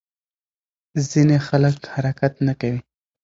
[1.09, 2.79] ځینې خلک حرکت نه کوي.